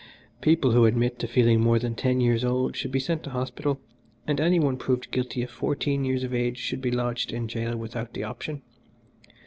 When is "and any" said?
4.25-4.59